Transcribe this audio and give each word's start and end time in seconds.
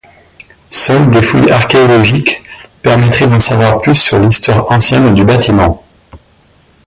Seules 0.71 1.11
des 1.11 1.21
fouilles 1.21 1.51
archéologiques 1.51 2.41
permettraient 2.81 3.27
d’en 3.27 3.39
savoir 3.39 3.79
plus 3.81 3.93
sur 3.93 4.17
l’histoire 4.17 4.71
ancienne 4.71 5.13
du 5.13 5.23
bâtiment. 5.23 5.83